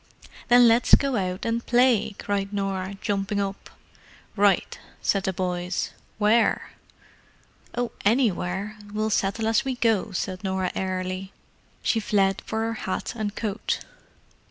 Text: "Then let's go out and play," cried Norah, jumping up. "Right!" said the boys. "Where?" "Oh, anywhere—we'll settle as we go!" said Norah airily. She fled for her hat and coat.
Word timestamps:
"Then 0.47 0.67
let's 0.67 0.95
go 0.95 1.15
out 1.15 1.45
and 1.45 1.63
play," 1.63 2.15
cried 2.17 2.51
Norah, 2.51 2.95
jumping 3.01 3.39
up. 3.39 3.69
"Right!" 4.35 4.79
said 4.99 5.25
the 5.25 5.31
boys. 5.31 5.91
"Where?" 6.17 6.71
"Oh, 7.75 7.91
anywhere—we'll 8.03 9.11
settle 9.11 9.45
as 9.47 9.63
we 9.63 9.75
go!" 9.75 10.11
said 10.11 10.43
Norah 10.43 10.71
airily. 10.73 11.31
She 11.83 11.99
fled 11.99 12.41
for 12.47 12.61
her 12.61 12.73
hat 12.89 13.13
and 13.15 13.35
coat. 13.35 13.81